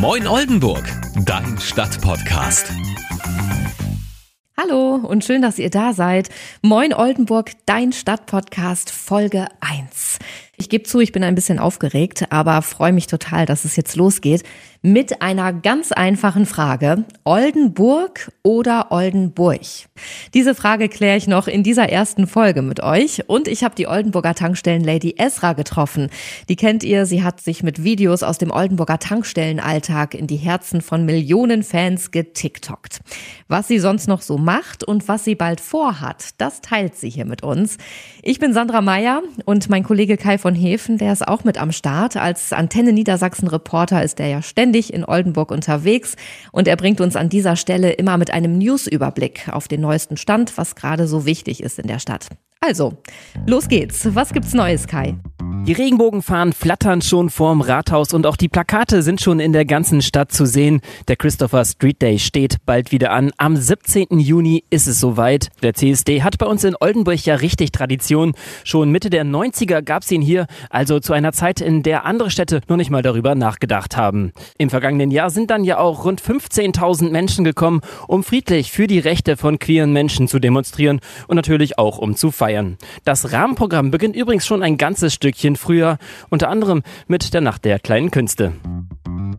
[0.00, 0.88] Moin Oldenburg,
[1.26, 2.72] dein Stadtpodcast.
[4.56, 6.30] Hallo und schön, dass ihr da seid.
[6.62, 10.18] Moin Oldenburg, dein Stadtpodcast Folge 1.
[10.56, 13.94] Ich gebe zu, ich bin ein bisschen aufgeregt, aber freue mich total, dass es jetzt
[13.94, 14.42] losgeht
[14.82, 17.04] mit einer ganz einfachen Frage.
[17.24, 19.60] Oldenburg oder Oldenburg?
[20.32, 23.28] Diese Frage kläre ich noch in dieser ersten Folge mit euch.
[23.28, 26.08] Und ich habe die Oldenburger Tankstellen Lady Esra getroffen.
[26.48, 30.80] Die kennt ihr, sie hat sich mit Videos aus dem Oldenburger Tankstellenalltag in die Herzen
[30.80, 33.00] von Millionen Fans getiktokt.
[33.48, 37.26] Was sie sonst noch so macht und was sie bald vorhat, das teilt sie hier
[37.26, 37.76] mit uns.
[38.22, 41.72] Ich bin Sandra Meyer und mein Kollege Kai von Hefen, der ist auch mit am
[41.72, 42.16] Start.
[42.16, 46.14] Als Antenne Niedersachsen Reporter ist er ja ständig ständig in Oldenburg unterwegs
[46.52, 50.56] und er bringt uns an dieser Stelle immer mit einem Newsüberblick auf den neuesten Stand,
[50.56, 52.28] was gerade so wichtig ist in der Stadt.
[52.62, 52.92] Also,
[53.46, 54.14] los geht's.
[54.14, 55.16] Was gibt's Neues, Kai?
[55.66, 60.00] Die Regenbogenfahnen flattern schon vorm Rathaus und auch die Plakate sind schon in der ganzen
[60.00, 60.80] Stadt zu sehen.
[61.08, 63.30] Der Christopher Street Day steht bald wieder an.
[63.36, 64.18] Am 17.
[64.18, 65.48] Juni ist es soweit.
[65.62, 68.32] Der CSD hat bei uns in Oldenburg ja richtig Tradition.
[68.64, 72.30] Schon Mitte der 90er gab es ihn hier, also zu einer Zeit, in der andere
[72.30, 74.32] Städte noch nicht mal darüber nachgedacht haben.
[74.56, 78.98] Im vergangenen Jahr sind dann ja auch rund 15.000 Menschen gekommen, um friedlich für die
[78.98, 82.49] Rechte von queeren Menschen zu demonstrieren und natürlich auch um zu feiern.
[83.04, 85.98] Das Rahmenprogramm beginnt übrigens schon ein ganzes Stückchen Stückchen früher,
[86.28, 88.52] unter anderem mit der Nacht der kleinen Künste.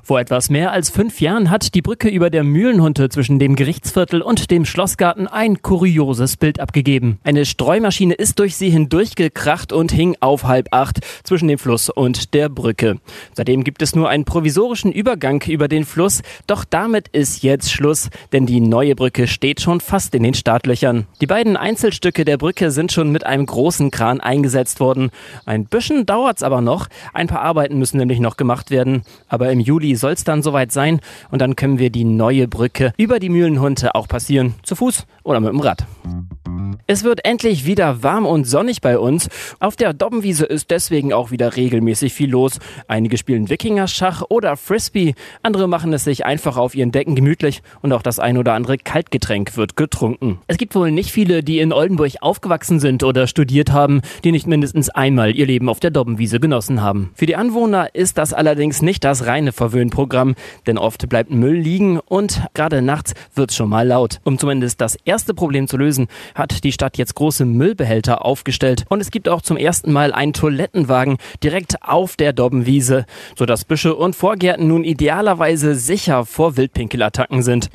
[0.04, 4.22] Vor etwas mehr als fünf Jahren hat die Brücke über der Mühlenhunte zwischen dem Gerichtsviertel
[4.22, 7.20] und dem Schlossgarten ein kurioses Bild abgegeben.
[7.24, 12.34] Eine Streumaschine ist durch sie hindurchgekracht und hing auf halb acht zwischen dem Fluss und
[12.34, 13.00] der Brücke.
[13.34, 18.10] Seitdem gibt es nur einen provisorischen Übergang über den Fluss, doch damit ist jetzt Schluss,
[18.34, 21.06] denn die neue Brücke steht schon fast in den Startlöchern.
[21.22, 25.12] Die beiden Einzelstücke der Brücke sind schon mit einem großen Kran eingesetzt worden.
[25.46, 26.88] Ein bisschen dauert's aber noch.
[27.14, 30.72] Ein paar Arbeiten müssen nämlich noch gemacht werden, aber im Juli soll es dann soweit
[30.72, 34.56] sein und dann können wir die neue Brücke über die Mühlenhunte auch passieren.
[34.64, 35.86] Zu Fuß oder mit dem Rad.
[36.92, 39.30] Es wird endlich wieder warm und sonnig bei uns.
[39.62, 42.60] Auf der Dobbenwiese ist deswegen auch wieder regelmäßig viel los.
[42.90, 47.94] Einige spielen Wikingerschach oder Frisbee, andere machen es sich einfach auf ihren Decken gemütlich und
[47.94, 50.42] auch das ein oder andere Kaltgetränk wird getrunken.
[50.48, 54.46] Es gibt wohl nicht viele, die in Oldenburg aufgewachsen sind oder studiert haben, die nicht
[54.46, 57.12] mindestens einmal ihr Leben auf der Dobbenwiese genossen haben.
[57.16, 60.36] Für die Anwohner ist das allerdings nicht das reine Verwöhnprogramm,
[60.68, 64.20] denn oft bleibt Müll liegen und gerade nachts wird es schon mal laut.
[64.26, 69.02] Um zumindest das erste Problem zu lösen, hat die Stadt jetzt große Müllbehälter aufgestellt und
[69.02, 73.06] es gibt auch zum ersten Mal einen Toilettenwagen direkt auf der Dobbenwiese,
[73.38, 77.70] sodass Büsche und Vorgärten nun idealerweise sicher vor Wildpinkelattacken sind.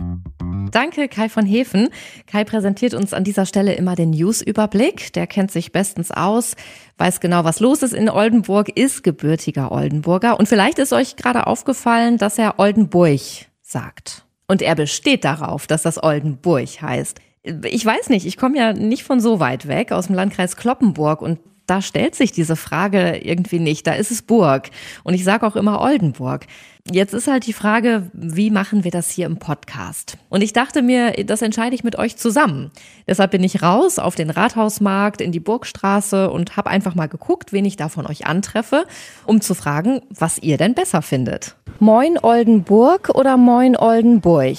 [0.72, 1.90] Danke, Kai von Hefen.
[2.26, 5.12] Kai präsentiert uns an dieser Stelle immer den News-Überblick.
[5.12, 6.56] Der kennt sich bestens aus,
[6.98, 10.36] weiß genau, was los ist in Oldenburg, ist gebürtiger Oldenburger.
[10.36, 13.20] Und vielleicht ist euch gerade aufgefallen, dass er Oldenburg
[13.62, 14.24] sagt.
[14.48, 17.20] Und er besteht darauf, dass das Oldenburg heißt
[17.64, 21.22] ich weiß nicht, ich komme ja nicht von so weit weg aus dem Landkreis Kloppenburg
[21.22, 23.86] und da stellt sich diese Frage irgendwie nicht.
[23.86, 24.70] Da ist es Burg.
[25.02, 26.46] Und ich sage auch immer Oldenburg.
[26.88, 30.18] Jetzt ist halt die Frage, wie machen wir das hier im Podcast?
[30.28, 32.70] Und ich dachte mir, das entscheide ich mit euch zusammen.
[33.08, 37.52] Deshalb bin ich raus auf den Rathausmarkt in die Burgstraße und habe einfach mal geguckt,
[37.52, 38.86] wen ich da von euch antreffe,
[39.24, 41.56] um zu fragen, was ihr denn besser findet.
[41.80, 44.56] Moin Oldenburg oder Moin Oldenburg?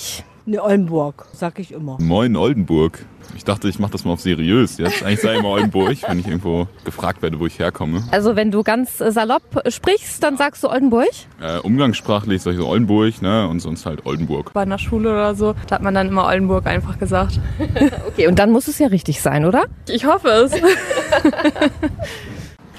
[0.50, 1.98] Ne, Oldenburg, sag ich immer.
[2.00, 3.06] Moin Oldenburg.
[3.36, 5.04] Ich dachte, ich mache das mal auf seriös jetzt.
[5.04, 8.02] Eigentlich sage ich immer Oldenburg, wenn ich irgendwo gefragt werde, wo ich herkomme.
[8.12, 11.10] Also wenn du ganz salopp sprichst, dann sagst du Oldenburg?
[11.42, 13.46] Äh, umgangssprachlich sage ich so Oldenburg ne?
[13.50, 14.54] und sonst halt Oldenburg.
[14.54, 17.42] Bei einer Schule oder so, da hat man dann immer Oldenburg einfach gesagt.
[18.08, 19.66] okay, und dann muss es ja richtig sein, oder?
[19.90, 20.54] Ich hoffe es.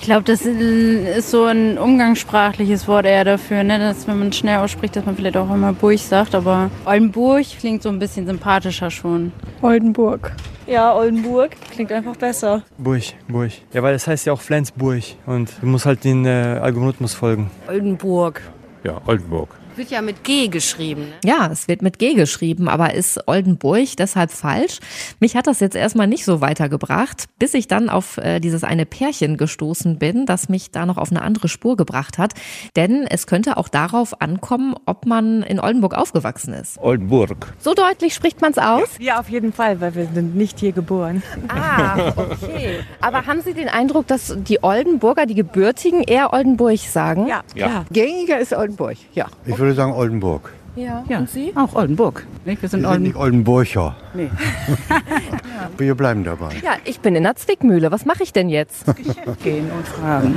[0.00, 3.78] Ich glaube, das ist so ein umgangssprachliches Wort eher dafür, ne?
[3.78, 7.82] dass wenn man schnell ausspricht, dass man vielleicht auch immer Burg sagt, aber Oldenburg klingt
[7.82, 9.32] so ein bisschen sympathischer schon.
[9.60, 10.32] Oldenburg.
[10.66, 12.62] Ja, Oldenburg klingt einfach besser.
[12.78, 13.52] Burg, Burg.
[13.72, 17.50] Ja, weil das heißt ja auch Flensburg und du musst halt den äh, Algorithmus folgen.
[17.68, 18.40] Oldenburg.
[18.84, 21.02] Ja, Oldenburg wird ja mit G geschrieben.
[21.02, 21.14] Ne?
[21.24, 24.80] Ja, es wird mit G geschrieben, aber ist Oldenburg deshalb falsch?
[25.20, 28.84] Mich hat das jetzt erstmal nicht so weitergebracht, bis ich dann auf äh, dieses eine
[28.84, 32.34] Pärchen gestoßen bin, das mich da noch auf eine andere Spur gebracht hat.
[32.76, 36.78] Denn es könnte auch darauf ankommen, ob man in Oldenburg aufgewachsen ist.
[36.78, 37.54] Oldenburg.
[37.58, 38.88] So deutlich spricht man es aus?
[38.98, 41.22] Ja, auf jeden Fall, weil wir sind nicht hier geboren.
[41.48, 42.80] Ah, okay.
[43.00, 47.26] Aber haben Sie den Eindruck, dass die Oldenburger, die Gebürtigen, eher Oldenburg sagen?
[47.28, 47.42] Ja.
[47.54, 47.84] ja.
[47.90, 49.26] Gängiger ist Oldenburg, ja.
[49.46, 50.52] Ich würde sagen Oldenburg.
[50.76, 51.04] Ja.
[51.08, 51.18] ja.
[51.18, 51.52] Und Sie?
[51.56, 52.24] Auch Oldenburg.
[52.44, 53.96] Wir sind, Wir sind Olden nicht Oldenburger.
[54.14, 54.30] Nee.
[55.76, 56.50] Wir bleiben dabei.
[56.62, 57.90] Ja, ich bin in der Zwickmühle.
[57.90, 58.84] Was mache ich denn jetzt?
[59.42, 60.36] Gehen und fragen.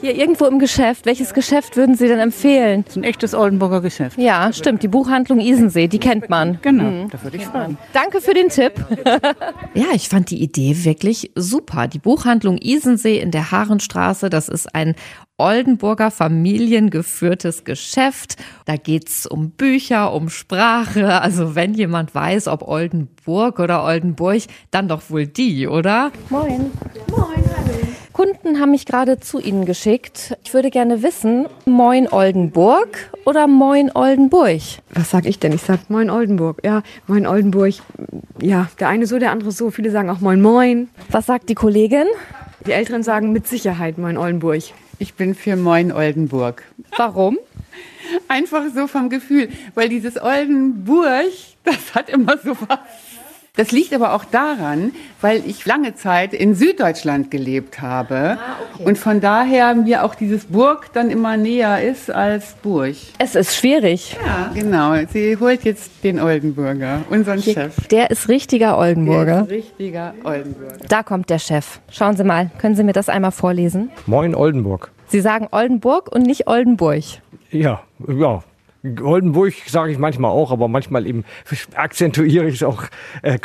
[0.00, 1.06] Hier irgendwo im Geschäft.
[1.06, 2.82] Welches Geschäft würden Sie denn empfehlen?
[2.84, 4.18] Das ist ein echtes Oldenburger Geschäft.
[4.18, 4.82] Ja, stimmt.
[4.82, 6.58] Die Buchhandlung Isensee, die kennt man.
[6.62, 7.10] Genau, Mhm.
[7.10, 7.78] da würde ich fragen.
[7.92, 8.72] Danke für den Tipp.
[9.74, 11.86] ja, ich fand die Idee wirklich super.
[11.88, 14.94] Die Buchhandlung Isensee in der Haarenstraße, das ist ein
[15.38, 18.36] Oldenburger familiengeführtes Geschäft.
[18.64, 21.20] Da geht's um Bücher, um Sprache.
[21.22, 24.42] Also wenn jemand weiß, ob Oldenburg oder Oldenburg,
[24.72, 26.10] dann doch wohl die, oder?
[26.28, 26.72] Moin.
[27.08, 27.44] Moin,
[28.18, 30.36] Kunden haben mich gerade zu Ihnen geschickt.
[30.42, 34.60] Ich würde gerne wissen, Moin Oldenburg oder Moin Oldenburg?
[34.92, 35.52] Was sag ich denn?
[35.52, 36.58] Ich sag Moin Oldenburg.
[36.64, 37.74] Ja, Moin Oldenburg.
[38.42, 39.70] Ja, der eine so, der andere so.
[39.70, 40.88] Viele sagen auch Moin Moin.
[41.12, 42.08] Was sagt die Kollegin?
[42.66, 44.64] Die Älteren sagen mit Sicherheit Moin Oldenburg.
[45.00, 46.64] Ich bin für Moin Oldenburg.
[46.96, 47.38] Warum?
[48.26, 51.30] Einfach so vom Gefühl, weil dieses Oldenburg,
[51.62, 52.80] das hat immer so was.
[53.58, 58.38] Das liegt aber auch daran, weil ich lange Zeit in Süddeutschland gelebt habe
[58.84, 62.94] und von daher mir auch dieses Burg dann immer näher ist als Burg.
[63.18, 64.16] Es ist schwierig.
[64.24, 64.94] Ja, genau.
[65.10, 67.74] Sie holt jetzt den Oldenburger, unseren Chef.
[67.88, 69.42] Der ist richtiger Der Oldenburger.
[69.42, 70.76] ist richtiger Oldenburger.
[70.88, 71.80] Da kommt der Chef.
[71.90, 73.90] Schauen Sie mal, können Sie mir das einmal vorlesen?
[74.06, 74.92] Moin Oldenburg.
[75.08, 77.02] Sie sagen Oldenburg und nicht Oldenburg.
[77.50, 78.42] Ja, ja.
[79.02, 81.24] Oldenburg sage ich manchmal auch, aber manchmal eben
[81.74, 82.84] akzentuiere ich es auch
[83.22, 83.38] äh,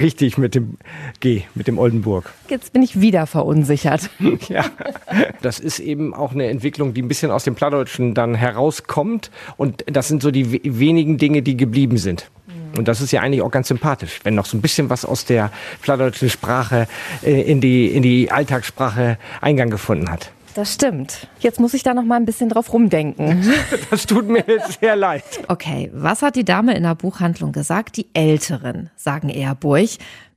[0.00, 0.76] richtig mit dem
[1.20, 2.32] G, mit dem Oldenburg.
[2.48, 4.10] Jetzt bin ich wieder verunsichert.
[4.48, 4.64] ja,
[5.40, 9.30] das ist eben auch eine Entwicklung, die ein bisschen aus dem Plattdeutschen dann herauskommt.
[9.56, 12.30] Und das sind so die we- wenigen Dinge, die geblieben sind.
[12.76, 15.26] Und das ist ja eigentlich auch ganz sympathisch, wenn noch so ein bisschen was aus
[15.26, 15.52] der
[15.82, 16.88] plattdeutschen Sprache
[17.22, 20.32] äh, in, die, in die Alltagssprache Eingang gefunden hat.
[20.54, 21.26] Das stimmt.
[21.40, 23.52] Jetzt muss ich da noch mal ein bisschen drauf rumdenken.
[23.90, 25.24] Das tut mir jetzt sehr leid.
[25.48, 27.96] Okay, was hat die Dame in der Buchhandlung gesagt?
[27.96, 29.90] Die Älteren sagen eher Burg.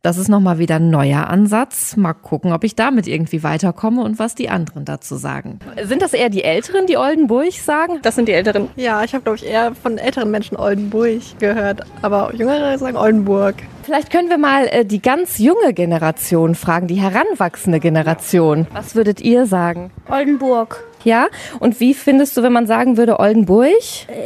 [0.05, 1.97] Das ist noch mal wieder ein neuer Ansatz.
[1.97, 5.57] Mal gucken, ob ich damit irgendwie weiterkomme und was die anderen dazu sagen.
[5.83, 7.97] Sind das eher die Älteren, die Oldenburg sagen?
[8.03, 8.69] Das sind die Älteren.
[8.75, 11.81] Ja, ich habe, glaube ich, eher von älteren Menschen Oldenburg gehört.
[12.03, 13.55] Aber Jüngere sagen Oldenburg.
[13.81, 18.67] Vielleicht können wir mal äh, die ganz junge Generation fragen, die heranwachsende Generation.
[18.73, 19.89] Was würdet ihr sagen?
[20.07, 20.83] Oldenburg.
[21.03, 21.29] Ja?
[21.59, 23.71] Und wie findest du, wenn man sagen würde Oldenburg?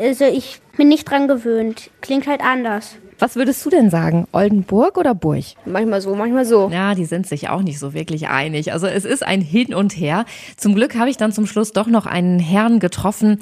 [0.04, 1.90] Also ich bin nicht dran gewöhnt.
[2.02, 2.98] Klingt halt anders.
[3.20, 4.28] Was würdest du denn sagen?
[4.32, 5.44] Oldenburg oder Burg?
[5.66, 6.70] Manchmal so, manchmal so.
[6.72, 8.72] Ja, die sind sich auch nicht so wirklich einig.
[8.72, 10.24] Also es ist ein Hin und Her.
[10.56, 13.40] Zum Glück habe ich dann zum Schluss doch noch einen Herrn getroffen.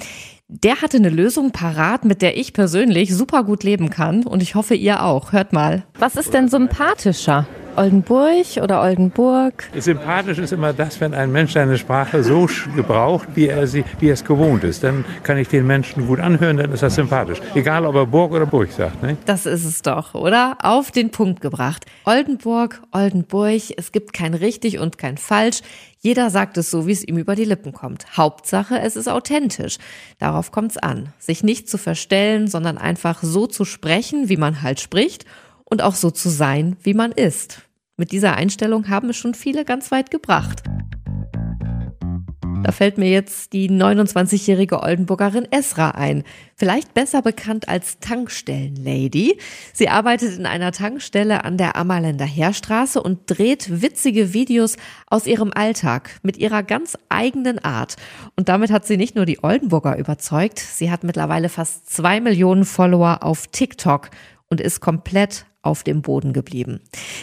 [0.50, 4.26] Der hatte eine Lösung parat, mit der ich persönlich super gut leben kann.
[4.26, 5.34] Und ich hoffe, ihr auch.
[5.34, 5.84] Hört mal.
[6.00, 7.46] Was ist denn sympathischer?
[7.76, 9.66] Oldenburg oder Oldenburg?
[9.78, 14.08] Sympathisch ist immer das, wenn ein Mensch seine Sprache so gebraucht, wie er, sie, wie
[14.08, 14.84] er es gewohnt ist.
[14.84, 17.40] Dann kann ich den Menschen gut anhören, dann ist das sympathisch.
[17.54, 19.04] Egal, ob er Burg oder Burg sagt.
[19.04, 19.18] Ne?
[19.26, 20.58] Das ist es doch, oder?
[20.64, 21.86] Auf den Punkt gebracht.
[22.06, 25.62] Oldenburg, Oldenburg, es gibt kein richtig und kein falsch.
[26.08, 28.16] Jeder sagt es so, wie es ihm über die Lippen kommt.
[28.16, 29.78] Hauptsache, es ist authentisch.
[30.20, 31.12] Darauf kommt es an.
[31.20, 35.26] Sich nicht zu verstellen, sondern einfach so zu sprechen, wie man halt spricht
[35.66, 37.64] und auch so zu sein, wie man ist.
[37.98, 40.64] Mit dieser Einstellung haben es schon viele ganz weit gebracht.
[42.64, 46.24] Da fällt mir jetzt die 29-jährige Oldenburgerin Esra ein.
[46.56, 49.38] Vielleicht besser bekannt als Tankstellenlady.
[49.74, 54.78] Sie arbeitet in einer Tankstelle an der Ammerländer Heerstraße und dreht witzige Videos
[55.08, 57.96] aus ihrem Alltag mit ihrer ganz eigenen Art.
[58.36, 62.66] Und damit hat sie nicht nur die Oldenburger überzeugt, sie hat mittlerweile fast zwei Millionen
[62.66, 64.10] Follower auf TikTok
[64.50, 66.80] und ist komplett auf dem Boden geblieben.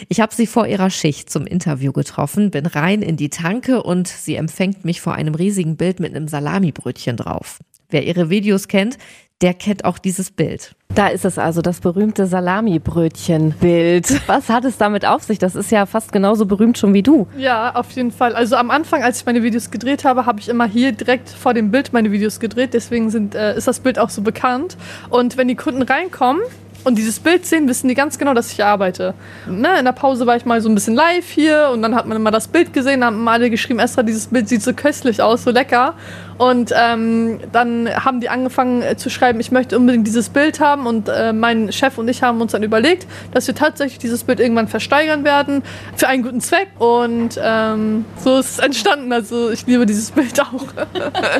[0.07, 4.07] Ich habe sie vor ihrer Schicht zum Interview getroffen, bin rein in die Tanke und
[4.07, 7.59] sie empfängt mich vor einem riesigen Bild mit einem Salamibrötchen drauf.
[7.89, 8.97] Wer ihre Videos kennt,
[9.41, 10.75] der kennt auch dieses Bild.
[10.93, 14.21] Da ist es also, das berühmte Salamibrötchen-Bild.
[14.27, 15.39] Was hat es damit auf sich?
[15.39, 17.27] Das ist ja fast genauso berühmt schon wie du.
[17.37, 18.33] Ja, auf jeden Fall.
[18.33, 21.53] Also am Anfang, als ich meine Videos gedreht habe, habe ich immer hier direkt vor
[21.53, 22.73] dem Bild meine Videos gedreht.
[22.73, 24.77] Deswegen sind, äh, ist das Bild auch so bekannt.
[25.09, 26.41] Und wenn die Kunden reinkommen
[26.85, 29.13] und dieses Bild sehen, wissen die ganz genau, dass ich arbeite.
[29.47, 32.05] Ne, in der Pause war ich mal so ein bisschen live hier und dann hat
[32.05, 35.43] man immer das Bild gesehen, haben alle geschrieben, Esra, dieses Bild sieht so köstlich aus,
[35.43, 35.95] so lecker.
[36.37, 40.85] Und ähm, dann haben die angefangen äh, zu schreiben, ich möchte unbedingt dieses Bild haben.
[40.85, 44.39] Und äh, mein Chef und ich haben uns dann überlegt, dass wir tatsächlich dieses Bild
[44.39, 45.63] irgendwann versteigern werden
[45.95, 46.69] für einen guten Zweck.
[46.79, 49.11] Und ähm, so ist es entstanden.
[49.13, 50.65] Also ich liebe dieses Bild auch.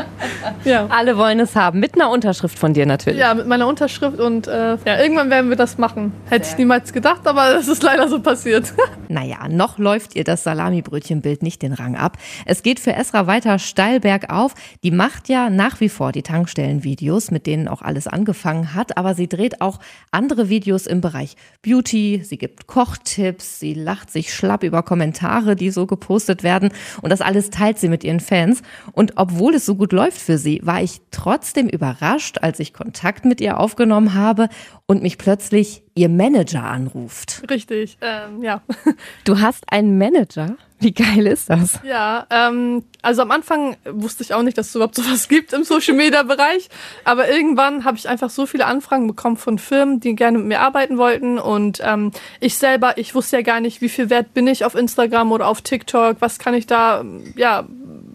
[0.64, 0.88] ja.
[0.90, 3.20] Alle wollen es haben, mit einer Unterschrift von dir natürlich.
[3.20, 6.14] Ja, mit meiner Unterschrift und äh, ja, irgendwann werden wir das machen.
[6.30, 8.74] Hätte ich niemals gedacht, aber es ist leider so passiert.
[9.08, 12.18] Naja, noch läuft ihr das Salamibrötchenbild nicht den Rang ab.
[12.46, 14.56] Es geht für Esra weiter steil bergauf.
[14.86, 19.16] Die macht ja nach wie vor die Tankstellenvideos, mit denen auch alles angefangen hat, aber
[19.16, 19.80] sie dreht auch
[20.12, 25.72] andere Videos im Bereich Beauty, sie gibt Kochtipps, sie lacht sich schlapp über Kommentare, die
[25.72, 26.70] so gepostet werden
[27.02, 28.62] und das alles teilt sie mit ihren Fans.
[28.92, 33.26] Und obwohl es so gut läuft für sie, war ich trotzdem überrascht, als ich Kontakt
[33.26, 34.50] mit ihr aufgenommen habe
[34.86, 37.42] und mich plötzlich ihr Manager anruft.
[37.50, 38.62] Richtig, ähm, ja.
[39.24, 40.58] Du hast einen Manager?
[40.78, 41.80] Wie geil ist das?
[41.86, 45.64] Ja, ähm, also am Anfang wusste ich auch nicht, dass es überhaupt sowas gibt im
[45.64, 46.70] Social Media Bereich.
[47.06, 50.60] Aber irgendwann habe ich einfach so viele Anfragen bekommen von Firmen, die gerne mit mir
[50.60, 51.40] arbeiten wollten.
[51.40, 52.12] Und ähm,
[52.42, 55.48] ich selber, ich wusste ja gar nicht, wie viel wert bin ich auf Instagram oder
[55.48, 57.06] auf TikTok, was kann ich da
[57.38, 57.66] ja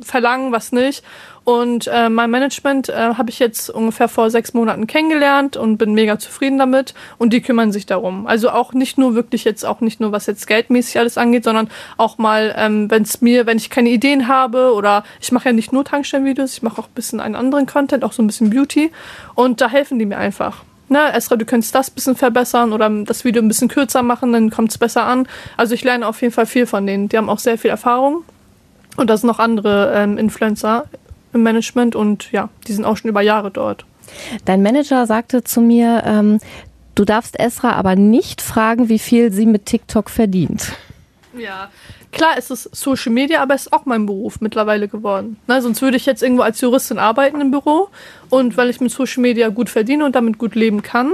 [0.03, 1.03] verlangen, was nicht.
[1.50, 5.95] Und äh, mein Management äh, habe ich jetzt ungefähr vor sechs Monaten kennengelernt und bin
[5.95, 6.95] mega zufrieden damit.
[7.19, 8.28] Und die kümmern sich darum.
[8.28, 11.69] Also auch nicht nur wirklich jetzt auch nicht nur was jetzt geldmäßig alles angeht, sondern
[11.97, 15.52] auch mal, ähm, wenn es mir, wenn ich keine Ideen habe oder ich mache ja
[15.52, 18.50] nicht nur Tankstellenvideos, ich mache auch ein bisschen einen anderen Content, auch so ein bisschen
[18.50, 18.92] Beauty.
[19.35, 20.62] Und da helfen die mir einfach.
[20.88, 24.33] Na, Esra, du könntest das ein bisschen verbessern oder das Video ein bisschen kürzer machen,
[24.33, 25.26] dann kommt es besser an.
[25.57, 27.09] Also ich lerne auf jeden Fall viel von denen.
[27.09, 28.23] Die haben auch sehr viel Erfahrung.
[28.97, 30.85] Und da sind noch andere ähm, Influencer
[31.33, 33.85] im Management und ja, die sind auch schon über Jahre dort.
[34.45, 36.39] Dein Manager sagte zu mir, ähm,
[36.95, 40.73] du darfst Esra aber nicht fragen, wie viel sie mit TikTok verdient.
[41.39, 41.71] Ja,
[42.13, 45.37] klar ist es Social Media, aber es ist auch mein Beruf mittlerweile geworden.
[45.47, 47.89] Ne, sonst würde ich jetzt irgendwo als Juristin arbeiten im Büro
[48.31, 51.13] und weil ich mit Social Media gut verdiene und damit gut leben kann,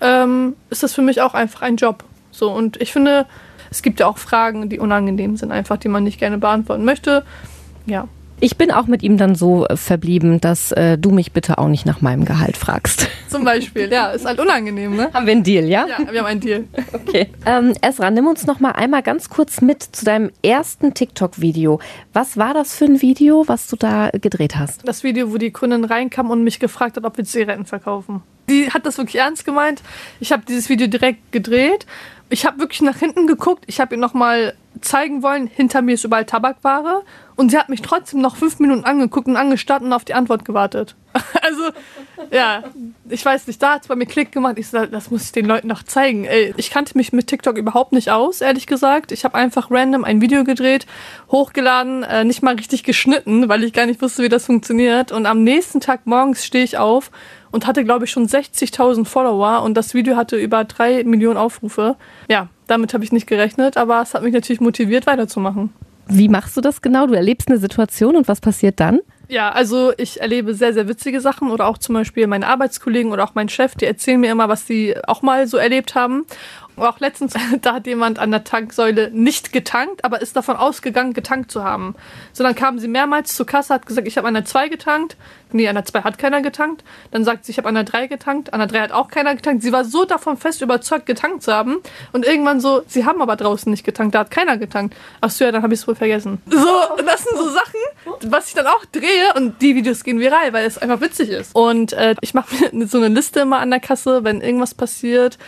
[0.00, 2.04] ähm, ist das für mich auch einfach ein Job.
[2.30, 3.26] So und ich finde,
[3.70, 7.24] es gibt ja auch Fragen, die unangenehm sind, einfach die man nicht gerne beantworten möchte.
[7.86, 8.06] Ja,
[8.40, 11.66] Ich bin auch mit ihm dann so äh, verblieben, dass äh, du mich bitte auch
[11.66, 13.08] nicht nach meinem Gehalt fragst.
[13.28, 15.10] Zum Beispiel, ja, ist halt unangenehm, ne?
[15.12, 15.86] Haben wir einen Deal, ja?
[15.88, 16.64] Ja, wir haben einen Deal.
[16.92, 17.28] Okay.
[17.46, 21.80] Ähm, Esra, nimm uns noch mal einmal ganz kurz mit zu deinem ersten TikTok-Video.
[22.12, 24.86] Was war das für ein Video, was du da gedreht hast?
[24.86, 28.22] Das Video, wo die Kundin reinkam und mich gefragt hat, ob wir Zigaretten verkaufen.
[28.48, 29.82] Die hat das wirklich ernst gemeint.
[30.20, 31.86] Ich habe dieses Video direkt gedreht.
[32.30, 33.64] Ich habe wirklich nach hinten geguckt.
[33.66, 37.02] Ich habe ihr nochmal zeigen wollen, hinter mir ist überall Tabakware.
[37.36, 40.44] Und sie hat mich trotzdem noch fünf Minuten angeguckt und angestarrt und auf die Antwort
[40.44, 40.96] gewartet.
[42.30, 42.64] Ja,
[43.08, 44.58] ich weiß nicht, da hat es bei mir Klick gemacht.
[44.58, 46.24] Ich sag, das muss ich den Leuten noch zeigen.
[46.24, 49.12] Ey, ich kannte mich mit TikTok überhaupt nicht aus, ehrlich gesagt.
[49.12, 50.86] Ich habe einfach random ein Video gedreht,
[51.30, 55.12] hochgeladen, äh, nicht mal richtig geschnitten, weil ich gar nicht wusste, wie das funktioniert.
[55.12, 57.10] Und am nächsten Tag morgens stehe ich auf
[57.50, 61.96] und hatte, glaube ich, schon 60.000 Follower und das Video hatte über drei Millionen Aufrufe.
[62.28, 65.72] Ja, damit habe ich nicht gerechnet, aber es hat mich natürlich motiviert, weiterzumachen.
[66.08, 67.06] Wie machst du das genau?
[67.06, 69.00] Du erlebst eine Situation und was passiert dann?
[69.30, 73.24] Ja, also ich erlebe sehr, sehr witzige Sachen oder auch zum Beispiel meine Arbeitskollegen oder
[73.24, 76.24] auch mein Chef, die erzählen mir immer, was sie auch mal so erlebt haben.
[76.80, 81.50] Auch letztens, da hat jemand an der Tanksäule nicht getankt, aber ist davon ausgegangen, getankt
[81.50, 81.94] zu haben.
[82.32, 85.16] So, dann kamen sie mehrmals zur Kasse, hat gesagt, ich habe an der 2 getankt.
[85.52, 86.84] Nee, an der 2 hat keiner getankt.
[87.10, 88.52] Dann sagt sie, ich habe an der 3 getankt.
[88.52, 89.62] An der 3 hat auch keiner getankt.
[89.62, 91.78] Sie war so davon fest überzeugt, getankt zu haben.
[92.12, 94.94] Und irgendwann so, sie haben aber draußen nicht getankt, da hat keiner getankt.
[95.20, 96.42] Ach so, ja, dann habe ich es wohl vergessen.
[96.46, 97.80] So, das sind so Sachen,
[98.30, 101.54] was ich dann auch drehe und die Videos gehen viral, weil es einfach witzig ist.
[101.54, 105.38] Und äh, ich mache mir so eine Liste immer an der Kasse, wenn irgendwas passiert,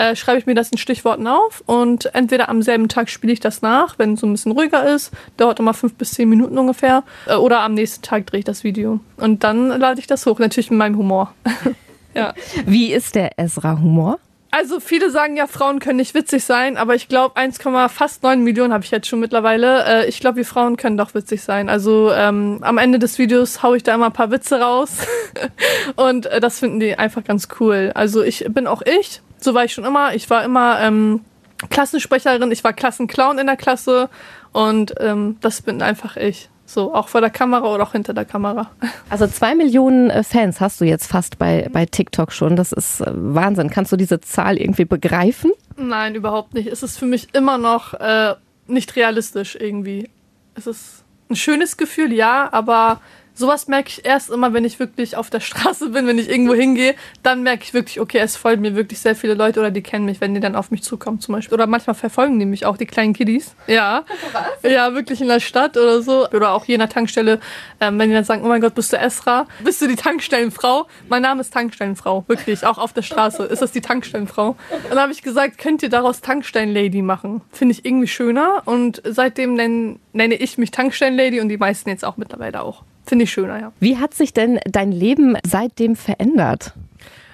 [0.00, 3.40] äh, schreibe ich mir das in Stichworten auf und entweder am selben Tag spiele ich
[3.40, 6.56] das nach, wenn es so ein bisschen ruhiger ist, dauert immer fünf bis zehn Minuten
[6.56, 9.00] ungefähr, äh, oder am nächsten Tag drehe ich das Video.
[9.18, 11.34] Und dann lade ich das hoch, natürlich mit meinem Humor.
[12.14, 12.32] ja.
[12.64, 14.18] Wie ist der Esra-Humor?
[14.52, 18.42] Also viele sagen ja, Frauen können nicht witzig sein, aber ich glaube 1, fast 9
[18.42, 19.84] Millionen habe ich jetzt schon mittlerweile.
[19.84, 21.68] Äh, ich glaube, wir Frauen können doch witzig sein.
[21.68, 25.06] Also ähm, am Ende des Videos haue ich da immer ein paar Witze raus
[25.96, 27.92] und äh, das finden die einfach ganz cool.
[27.94, 30.14] Also ich bin auch ich, so war ich schon immer.
[30.14, 31.20] Ich war immer ähm,
[31.68, 34.08] Klassensprecherin, ich war Klassenclown in der Klasse
[34.52, 36.48] und ähm, das bin einfach ich.
[36.64, 38.70] So, auch vor der Kamera oder auch hinter der Kamera.
[39.10, 42.54] Also zwei Millionen äh, Fans hast du jetzt fast bei, bei TikTok schon.
[42.54, 43.70] Das ist äh, Wahnsinn.
[43.70, 45.50] Kannst du diese Zahl irgendwie begreifen?
[45.76, 46.68] Nein, überhaupt nicht.
[46.68, 48.36] Es ist für mich immer noch äh,
[48.68, 50.08] nicht realistisch irgendwie.
[50.54, 53.00] Es ist ein schönes Gefühl, ja, aber
[53.40, 56.54] sowas merke ich erst immer, wenn ich wirklich auf der Straße bin, wenn ich irgendwo
[56.54, 56.94] hingehe.
[57.22, 60.04] Dann merke ich wirklich, okay, es folgen mir wirklich sehr viele Leute oder die kennen
[60.04, 61.54] mich, wenn die dann auf mich zukommen zum Beispiel.
[61.54, 63.56] Oder manchmal verfolgen die mich auch, die kleinen Kiddies.
[63.66, 64.04] Ja.
[64.32, 64.70] Was?
[64.70, 66.28] Ja, wirklich in der Stadt oder so.
[66.28, 67.40] Oder auch hier in der Tankstelle,
[67.80, 69.46] ähm, wenn die dann sagen, oh mein Gott, bist du Esra?
[69.64, 70.86] Bist du die Tankstellenfrau?
[71.08, 72.64] Mein Name ist Tankstellenfrau, wirklich.
[72.66, 74.50] Auch auf der Straße ist das die Tankstellenfrau.
[74.50, 77.40] Und dann habe ich gesagt, könnt ihr daraus Tankstellenlady machen?
[77.50, 78.62] Finde ich irgendwie schöner.
[78.66, 82.84] Und seitdem nenne, nenne ich mich Tankstellenlady und die meisten jetzt auch mittlerweile auch.
[83.10, 83.72] Finde ich schöner, ja.
[83.80, 86.74] Wie hat sich denn dein Leben seitdem verändert?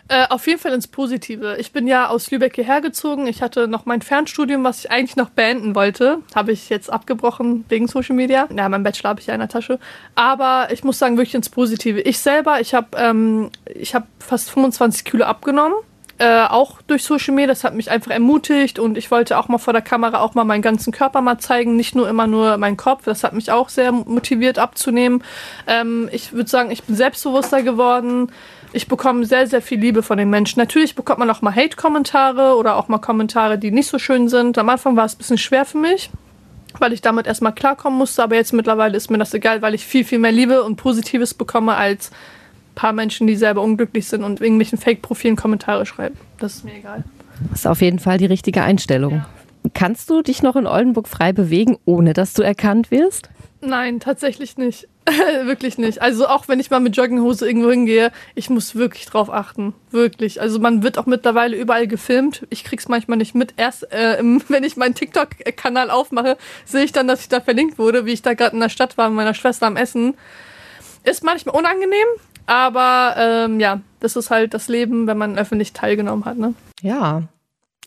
[0.09, 1.59] Äh, auf jeden Fall ins Positive.
[1.59, 3.27] Ich bin ja aus Lübeck hierher gezogen.
[3.27, 6.21] Ich hatte noch mein Fernstudium, was ich eigentlich noch beenden wollte.
[6.35, 8.49] Habe ich jetzt abgebrochen wegen Social Media.
[8.57, 9.79] Ja, mein Bachelor habe ich ja in der Tasche.
[10.15, 12.01] Aber ich muss sagen, wirklich ins Positive.
[12.01, 15.77] Ich selber, ich habe ähm, ich hab fast 25 Kilo abgenommen.
[16.19, 19.59] Äh, auch durch Social Media, das hat mich einfach ermutigt und ich wollte auch mal
[19.59, 22.79] vor der Kamera auch mal meinen ganzen Körper mal zeigen, nicht nur immer nur meinen
[22.79, 23.05] Kopf.
[23.05, 25.23] Das hat mich auch sehr motiviert abzunehmen.
[25.67, 28.31] Ähm, ich würde sagen, ich bin selbstbewusster geworden
[28.77, 30.59] ich bekomme sehr, sehr viel Liebe von den Menschen.
[30.59, 34.59] Natürlich bekommt man auch mal Hate-Kommentare oder auch mal Kommentare, die nicht so schön sind.
[34.59, 36.11] Am Anfang war es ein bisschen schwer für mich,
[36.79, 38.23] weil ich damit erstmal klarkommen musste.
[38.23, 41.33] Aber jetzt mittlerweile ist mir das egal, weil ich viel, viel mehr Liebe und Positives
[41.33, 42.11] bekomme als
[42.77, 46.17] paar Menschen, die selber unglücklich sind und irgendwelchen Fake-Profilen Kommentare schreiben.
[46.39, 47.03] Das ist mir egal.
[47.51, 49.13] Das ist auf jeden Fall die richtige Einstellung.
[49.13, 49.29] Ja.
[49.75, 53.31] Kannst du dich noch in Oldenburg frei bewegen, ohne dass du erkannt wirst?
[53.61, 54.87] Nein, tatsächlich nicht.
[55.45, 56.03] wirklich nicht.
[56.03, 59.75] Also auch wenn ich mal mit Jogginghose irgendwo hingehe, ich muss wirklich drauf achten.
[59.91, 60.41] Wirklich.
[60.41, 62.47] Also man wird auch mittlerweile überall gefilmt.
[62.51, 63.55] Ich krieg's manchmal nicht mit.
[63.57, 64.19] Erst äh,
[64.49, 68.23] wenn ich meinen TikTok-Kanal aufmache, sehe ich dann, dass ich da verlinkt wurde, wie ich
[68.23, 70.15] da gerade in der Stadt war mit meiner Schwester am Essen.
[71.05, 72.07] Ist manchmal unangenehm,
[72.47, 76.39] aber ähm, ja, das ist halt das Leben, wenn man öffentlich teilgenommen hat.
[76.39, 76.55] Ne?
[76.81, 77.23] Ja,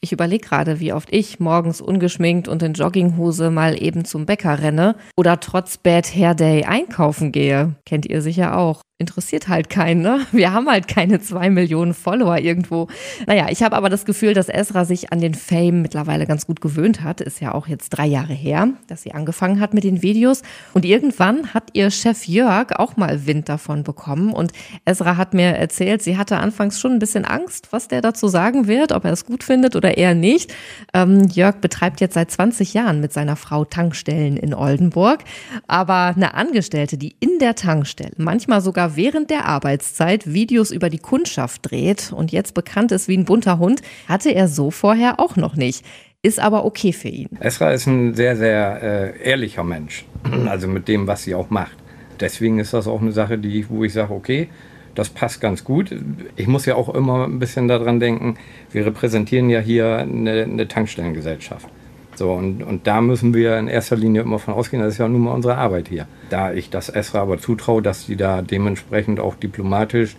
[0.01, 4.59] ich überlege gerade, wie oft ich morgens ungeschminkt und in Jogginghose mal eben zum Bäcker
[4.61, 7.75] renne oder trotz Bad Hair Day einkaufen gehe.
[7.85, 10.01] Kennt ihr sicher auch interessiert halt keinen.
[10.01, 10.27] Ne?
[10.33, 12.89] Wir haben halt keine zwei Millionen Follower irgendwo.
[13.25, 16.59] Naja, ich habe aber das Gefühl, dass Esra sich an den Fame mittlerweile ganz gut
[16.59, 17.21] gewöhnt hat.
[17.21, 20.41] Ist ja auch jetzt drei Jahre her, dass sie angefangen hat mit den Videos.
[20.73, 24.33] Und irgendwann hat ihr Chef Jörg auch mal Wind davon bekommen.
[24.33, 24.51] Und
[24.83, 28.67] Esra hat mir erzählt, sie hatte anfangs schon ein bisschen Angst, was der dazu sagen
[28.67, 30.53] wird, ob er es gut findet oder eher nicht.
[30.93, 35.23] Ähm, Jörg betreibt jetzt seit 20 Jahren mit seiner Frau Tankstellen in Oldenburg.
[35.67, 40.99] Aber eine Angestellte, die in der Tankstelle manchmal sogar während der Arbeitszeit Videos über die
[40.99, 45.35] Kundschaft dreht und jetzt bekannt ist wie ein bunter Hund, hatte er so vorher auch
[45.35, 45.85] noch nicht.
[46.21, 47.29] Ist aber okay für ihn.
[47.39, 50.05] Esra ist ein sehr, sehr äh, ehrlicher Mensch.
[50.47, 51.77] Also mit dem, was sie auch macht.
[52.19, 54.49] Deswegen ist das auch eine Sache, die, wo ich sage, okay,
[54.95, 55.95] das passt ganz gut.
[56.35, 58.37] Ich muss ja auch immer ein bisschen daran denken,
[58.71, 61.67] wir repräsentieren ja hier eine, eine Tankstellengesellschaft.
[62.15, 65.07] So, und, und da müssen wir in erster Linie immer von ausgehen, das ist ja
[65.07, 66.05] nun mal unsere Arbeit hier.
[66.29, 70.17] Da ich das Esra aber zutraue, dass sie da dementsprechend auch diplomatisch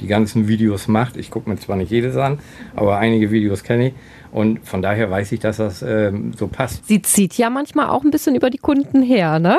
[0.00, 1.16] die ganzen Videos macht.
[1.16, 2.38] Ich gucke mir zwar nicht jedes an,
[2.76, 3.94] aber einige Videos kenne ich.
[4.32, 6.86] Und von daher weiß ich, dass das ähm, so passt.
[6.86, 9.58] Sie zieht ja manchmal auch ein bisschen über die Kunden her, ne?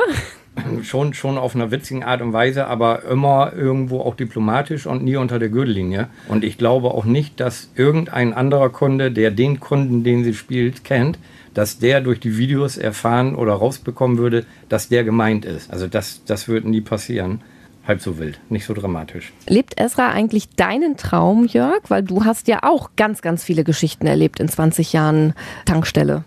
[0.84, 5.16] Schon, schon auf einer witzigen Art und Weise, aber immer irgendwo auch diplomatisch und nie
[5.16, 6.10] unter der Gürtellinie.
[6.28, 10.84] Und ich glaube auch nicht, dass irgendein anderer Kunde, der den Kunden, den sie spielt,
[10.84, 11.18] kennt,
[11.54, 15.72] dass der durch die Videos erfahren oder rausbekommen würde, dass der gemeint ist.
[15.72, 17.42] Also das, das würde nie passieren.
[17.88, 19.34] Halb so wild, nicht so dramatisch.
[19.48, 21.82] Lebt Esra eigentlich deinen Traum, Jörg?
[21.88, 25.34] Weil du hast ja auch ganz, ganz viele Geschichten erlebt in 20 Jahren
[25.66, 26.24] Tankstelle.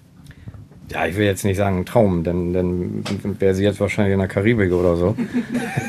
[0.95, 3.05] Ja, ich will jetzt nicht sagen Traum, denn dann
[3.41, 5.17] wäre sie jetzt wahrscheinlich in der Karibik oder so.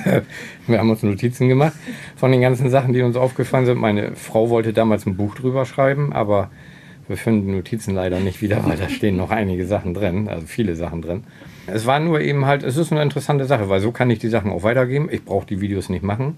[0.67, 1.73] Wir haben uns Notizen gemacht
[2.15, 3.77] von den ganzen Sachen, die uns aufgefallen sind.
[3.77, 6.49] Meine Frau wollte damals ein Buch drüber schreiben, aber
[7.07, 10.47] wir finden die Notizen leider nicht wieder, weil da stehen noch einige Sachen drin, also
[10.47, 11.23] viele Sachen drin.
[11.67, 14.29] Es war nur eben halt, es ist eine interessante Sache, weil so kann ich die
[14.29, 15.07] Sachen auch weitergeben.
[15.11, 16.37] Ich brauche die Videos nicht machen.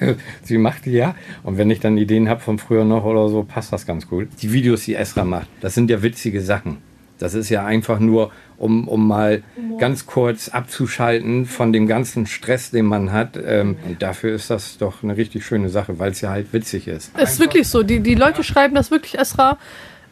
[0.42, 1.14] Sie macht die ja.
[1.42, 4.26] Und wenn ich dann Ideen habe von früher noch oder so, passt das ganz cool.
[4.40, 6.78] Die Videos, die Esra macht, das sind ja witzige Sachen.
[7.18, 9.42] Das ist ja einfach nur, um, um mal
[9.78, 13.38] ganz kurz abzuschalten von dem ganzen Stress, den man hat.
[13.42, 16.88] Ähm, und dafür ist das doch eine richtig schöne Sache, weil es ja halt witzig
[16.88, 17.12] ist.
[17.16, 17.82] Es ist wirklich so.
[17.82, 19.58] Die, die Leute schreiben das wirklich, Esra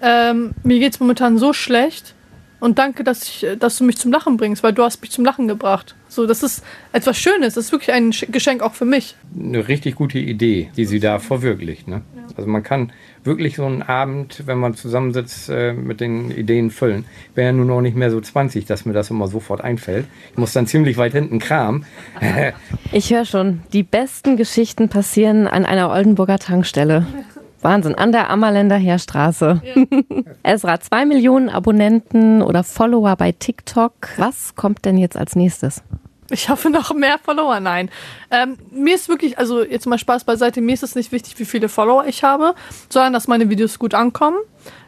[0.04, 2.14] ähm, mir geht es momentan so schlecht
[2.60, 5.24] und danke, dass, ich, dass du mich zum Lachen bringst, weil du hast mich zum
[5.24, 5.94] Lachen gebracht.
[6.08, 6.62] So, das ist
[6.92, 9.16] etwas Schönes, das ist wirklich ein Geschenk auch für mich.
[9.38, 11.88] Eine richtig gute Idee, die sie da verwirklicht.
[11.88, 12.02] Ne?
[12.14, 12.23] Ja.
[12.36, 12.92] Also man kann
[13.22, 17.04] wirklich so einen Abend, wenn man zusammensitzt, äh, mit den Ideen füllen.
[17.28, 20.06] Ich bin ja nun noch nicht mehr so 20, dass mir das immer sofort einfällt.
[20.32, 21.86] Ich muss dann ziemlich weit hinten kramen.
[22.92, 27.06] ich höre schon, die besten Geschichten passieren an einer Oldenburger Tankstelle.
[27.64, 29.62] Wahnsinn, an der Ammerländer Heerstraße.
[29.64, 29.82] Ja.
[30.42, 33.92] Esra, zwei Millionen Abonnenten oder Follower bei TikTok.
[34.18, 35.82] Was kommt denn jetzt als nächstes?
[36.34, 37.90] Ich hoffe noch mehr Follower, nein.
[38.28, 41.44] Ähm, mir ist wirklich, also jetzt mal Spaß beiseite, mir ist es nicht wichtig, wie
[41.44, 42.56] viele Follower ich habe,
[42.88, 44.38] sondern dass meine Videos gut ankommen,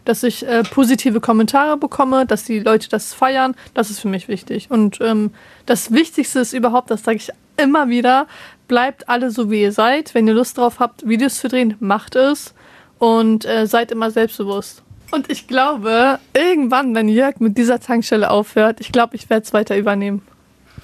[0.04, 3.54] dass ich äh, positive Kommentare bekomme, dass die Leute das feiern.
[3.74, 4.72] Das ist für mich wichtig.
[4.72, 5.30] Und ähm,
[5.66, 8.26] das Wichtigste ist überhaupt, das sage ich immer wieder,
[8.66, 10.14] bleibt alle so, wie ihr seid.
[10.14, 12.54] Wenn ihr Lust drauf habt, Videos zu drehen, macht es
[12.98, 14.82] und äh, seid immer selbstbewusst.
[15.12, 19.52] Und ich glaube, irgendwann, wenn Jörg mit dieser Tankstelle aufhört, ich glaube, ich werde es
[19.52, 20.22] weiter übernehmen.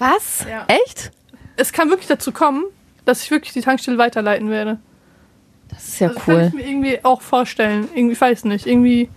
[0.02, 0.44] Was?
[0.48, 0.64] Ja.
[0.66, 1.12] Echt?
[1.56, 2.64] Es kann wirklich dazu kommen,
[3.04, 4.78] dass ich wirklich die Tankstelle weiterleiten werde.
[5.68, 6.42] Das ist ja also Kann cool.
[6.48, 7.88] ich mir irgendwie auch vorstellen.
[7.94, 9.08] Irgendwie, ich weiß nicht, irgendwie.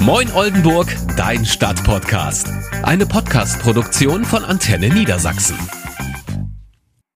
[0.00, 2.48] Moin Oldenburg, dein Stadtpodcast.
[2.82, 5.58] Eine Podcast-Produktion von Antenne Niedersachsen.